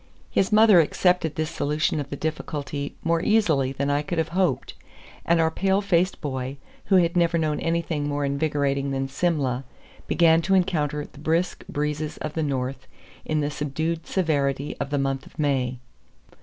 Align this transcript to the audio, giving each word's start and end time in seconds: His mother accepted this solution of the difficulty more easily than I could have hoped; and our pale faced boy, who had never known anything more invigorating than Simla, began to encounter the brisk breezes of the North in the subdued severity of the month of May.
His 0.31 0.51
mother 0.51 0.79
accepted 0.79 1.35
this 1.35 1.51
solution 1.51 1.99
of 1.99 2.09
the 2.09 2.15
difficulty 2.15 2.95
more 3.03 3.21
easily 3.21 3.71
than 3.71 3.91
I 3.91 4.01
could 4.01 4.17
have 4.17 4.29
hoped; 4.29 4.73
and 5.27 5.39
our 5.39 5.51
pale 5.51 5.79
faced 5.79 6.21
boy, 6.21 6.57
who 6.85 6.95
had 6.95 7.15
never 7.15 7.37
known 7.37 7.59
anything 7.59 8.07
more 8.09 8.25
invigorating 8.25 8.89
than 8.89 9.07
Simla, 9.07 9.63
began 10.07 10.41
to 10.41 10.55
encounter 10.55 11.05
the 11.05 11.19
brisk 11.19 11.63
breezes 11.69 12.17
of 12.17 12.33
the 12.33 12.41
North 12.41 12.87
in 13.25 13.41
the 13.41 13.51
subdued 13.51 14.07
severity 14.07 14.75
of 14.79 14.89
the 14.89 14.97
month 14.97 15.27
of 15.27 15.37
May. 15.37 15.77